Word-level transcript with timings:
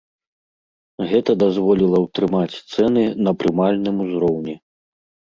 Гэта 1.09 1.31
дазволіла 1.43 1.97
ўтрымаць 2.05 2.59
цэны 2.73 3.03
на 3.27 3.33
прымальным 3.43 4.01
узроўні. 4.07 4.55